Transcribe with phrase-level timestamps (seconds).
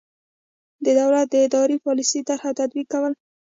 [0.83, 3.13] د دولت د اداري پالیسۍ طرح او تطبیق کول.